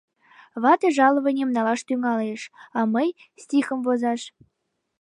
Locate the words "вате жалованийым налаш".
0.61-1.81